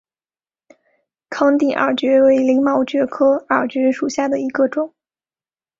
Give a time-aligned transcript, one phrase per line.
[1.29, 4.95] 康定耳蕨为鳞毛蕨科耳蕨属下的一个种。